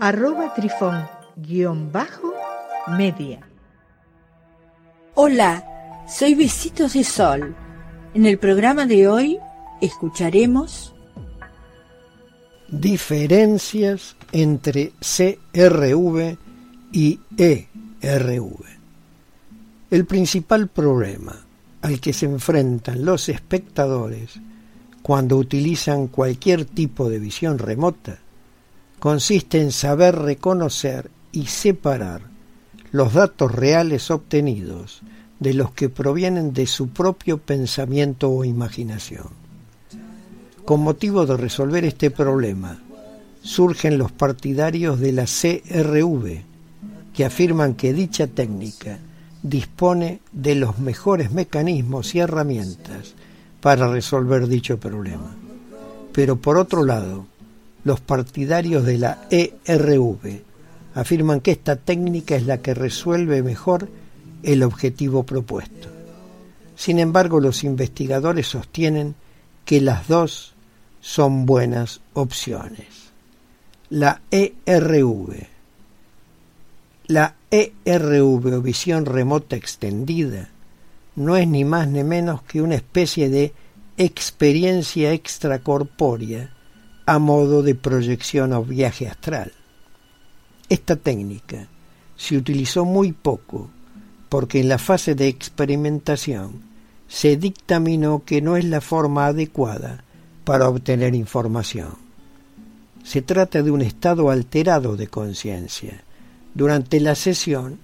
[0.00, 2.32] arroba trifón guion bajo
[2.96, 3.40] media.
[5.14, 5.64] Hola,
[6.08, 7.54] soy Besitos de Sol.
[8.14, 9.38] En el programa de hoy
[9.80, 10.94] escucharemos
[12.68, 16.38] diferencias entre CRV
[16.92, 18.64] y ERV.
[19.90, 21.34] El principal problema
[21.82, 24.40] al que se enfrentan los espectadores
[25.02, 28.18] cuando utilizan cualquier tipo de visión remota
[28.98, 32.22] consiste en saber reconocer y separar
[32.90, 35.02] los datos reales obtenidos
[35.38, 39.28] de los que provienen de su propio pensamiento o imaginación.
[40.64, 42.80] Con motivo de resolver este problema,
[43.42, 46.42] surgen los partidarios de la CRV,
[47.14, 48.98] que afirman que dicha técnica
[49.42, 53.14] dispone de los mejores mecanismos y herramientas
[53.60, 55.34] para resolver dicho problema.
[56.12, 57.26] Pero por otro lado,
[57.88, 60.42] los partidarios de la ERV
[60.94, 63.88] afirman que esta técnica es la que resuelve mejor
[64.42, 65.88] el objetivo propuesto.
[66.76, 69.14] Sin embargo, los investigadores sostienen
[69.64, 70.54] que las dos
[71.00, 72.88] son buenas opciones.
[73.88, 75.46] La ERV.
[77.06, 80.50] La ERV o visión remota extendida
[81.16, 83.54] no es ni más ni menos que una especie de
[83.96, 86.52] experiencia extracorpórea
[87.08, 89.52] a modo de proyección o viaje astral.
[90.68, 91.66] Esta técnica
[92.18, 93.70] se utilizó muy poco
[94.28, 96.60] porque en la fase de experimentación
[97.08, 100.04] se dictaminó que no es la forma adecuada
[100.44, 101.94] para obtener información.
[103.04, 106.04] Se trata de un estado alterado de conciencia.
[106.52, 107.78] Durante la sesión,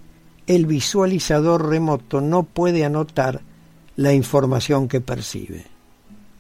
[0.46, 3.40] el visualizador remoto no puede anotar
[3.96, 5.64] la información que percibe.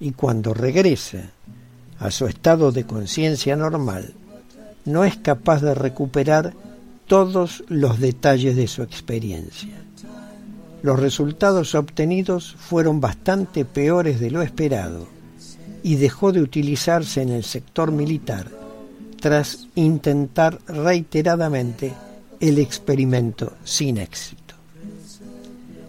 [0.00, 1.30] Y cuando regresa
[1.98, 4.14] a su estado de conciencia normal,
[4.84, 6.52] no es capaz de recuperar
[7.06, 9.74] todos los detalles de su experiencia.
[10.82, 15.06] Los resultados obtenidos fueron bastante peores de lo esperado
[15.82, 18.50] y dejó de utilizarse en el sector militar
[19.20, 21.94] tras intentar reiteradamente
[22.40, 24.54] el experimento sin éxito.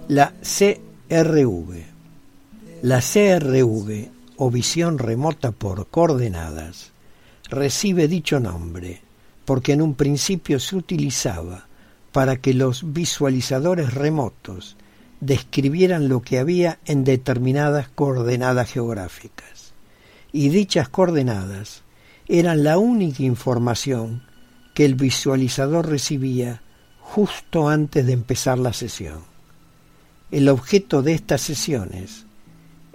[0.07, 1.83] La CRV.
[2.83, 6.91] La CRV o visión remota por coordenadas,
[7.49, 9.01] recibe dicho nombre
[9.45, 11.67] porque en un principio se utilizaba
[12.11, 14.75] para que los visualizadores remotos
[15.21, 19.73] describieran lo que había en determinadas coordenadas geográficas.
[20.31, 21.83] Y dichas coordenadas
[22.27, 24.23] eran la única información
[24.73, 26.61] que el visualizador recibía
[26.99, 29.19] justo antes de empezar la sesión.
[30.31, 32.25] El objeto de estas sesiones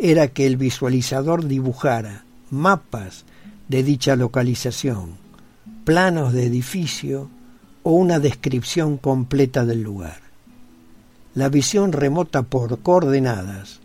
[0.00, 3.26] era que el visualizador dibujara mapas
[3.68, 5.16] de dicha localización,
[5.84, 7.28] planos de edificio
[7.82, 10.20] o una descripción completa del lugar.
[11.34, 13.80] La visión remota por coordenadas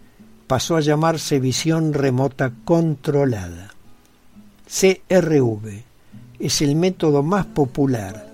[0.47, 3.71] pasó a llamarse visión remota controlada.
[4.67, 5.83] CRV
[6.39, 8.33] es el método más popular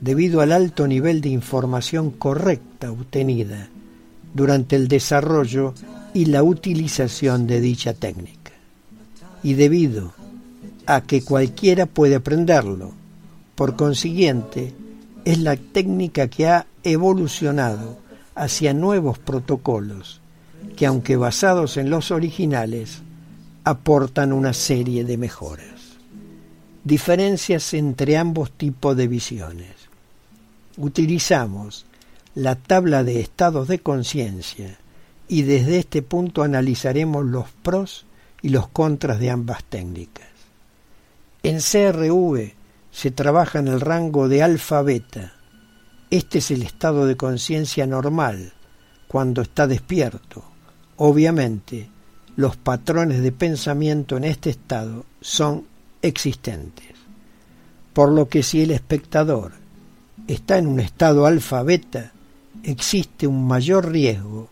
[0.00, 3.68] debido al alto nivel de información correcta obtenida
[4.34, 5.74] durante el desarrollo
[6.18, 8.50] y la utilización de dicha técnica.
[9.44, 10.14] Y debido
[10.84, 12.90] a que cualquiera puede aprenderlo,
[13.54, 14.74] por consiguiente,
[15.24, 17.98] es la técnica que ha evolucionado
[18.34, 20.20] hacia nuevos protocolos
[20.74, 22.98] que, aunque basados en los originales,
[23.62, 25.98] aportan una serie de mejoras.
[26.82, 29.70] Diferencias entre ambos tipos de visiones.
[30.78, 31.86] Utilizamos
[32.34, 34.78] la tabla de estados de conciencia
[35.28, 38.06] y desde este punto analizaremos los pros
[38.40, 40.26] y los contras de ambas técnicas.
[41.42, 42.54] En CRV
[42.90, 45.34] se trabaja en el rango de alfa-beta.
[46.10, 48.52] Este es el estado de conciencia normal,
[49.06, 50.44] cuando está despierto.
[50.96, 51.90] Obviamente,
[52.36, 55.66] los patrones de pensamiento en este estado son
[56.02, 56.96] existentes.
[57.92, 59.52] Por lo que si el espectador
[60.26, 62.12] está en un estado alfa-beta,
[62.62, 64.48] existe un mayor riesgo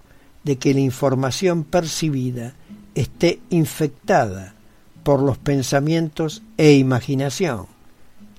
[0.46, 2.54] de que la información percibida
[2.94, 4.54] esté infectada
[5.02, 7.66] por los pensamientos e imaginación,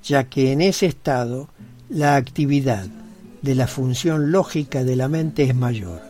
[0.02, 1.50] ya que en ese estado
[1.90, 2.86] la actividad
[3.42, 6.00] de la función lógica de la mente es mayor.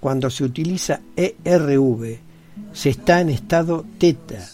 [0.00, 2.18] Cuando se utiliza ERV,
[2.72, 4.44] se está en estado teta,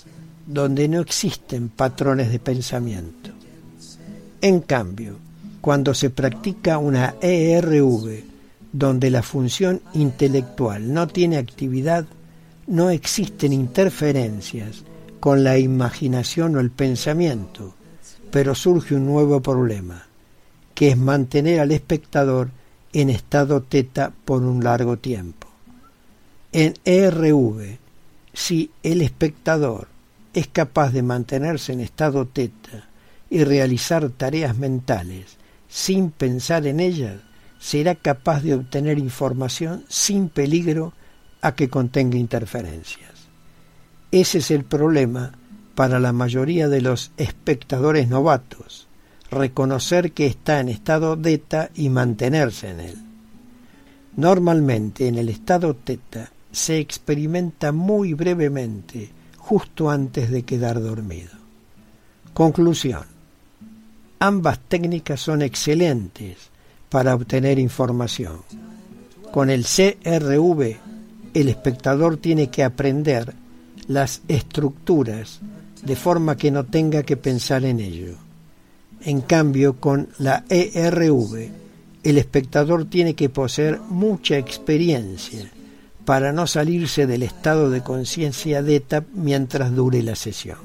[0.47, 3.31] donde no existen patrones de pensamiento.
[4.43, 5.17] En cambio,
[5.63, 8.36] cuando se practica una ERV,
[8.79, 12.05] donde la función intelectual no tiene actividad,
[12.67, 14.85] no existen interferencias
[15.19, 17.75] con la imaginación o el pensamiento,
[18.31, 20.07] pero surge un nuevo problema,
[20.75, 22.51] que es mantener al espectador
[22.93, 25.49] en estado teta por un largo tiempo.
[26.53, 27.79] En ERV,
[28.35, 29.89] si el espectador
[30.35, 32.91] es capaz de mantenerse en estado teta
[33.31, 37.26] y realizar tareas mentales sin pensar en ellas,
[37.67, 40.93] será capaz de obtener información sin peligro
[41.41, 43.11] a que contenga interferencias.
[44.13, 45.33] Ese es el problema
[45.75, 48.87] para la mayoría de los espectadores novatos,
[49.33, 52.99] reconocer que está en estado teta y mantenerse en él.
[54.15, 61.33] Normalmente en el estado teta se experimenta muy brevemente justo antes de quedar dormido.
[62.33, 63.07] Conclusión.
[64.21, 66.55] Ambas técnicas son excelentes
[66.89, 68.41] para obtener información.
[69.33, 70.77] Con el CRV,
[71.35, 73.35] el espectador tiene que aprender
[73.89, 75.41] las estructuras
[75.83, 78.15] de forma que no tenga que pensar en ello.
[79.03, 81.51] En cambio, con la ERV,
[82.03, 85.51] el espectador tiene que poseer mucha experiencia
[86.05, 90.59] para no salirse del estado de conciencia DETA mientras dure la sesión.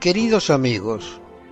[0.00, 1.21] Queridos amigos,